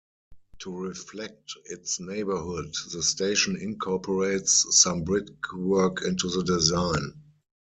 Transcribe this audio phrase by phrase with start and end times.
[0.61, 7.21] To reflect its neighborhood, the station incorporates some brickwork into the design.